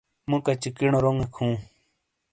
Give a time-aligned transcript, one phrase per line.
[0.29, 1.53] مو کچی کینو رونگیک ہوں.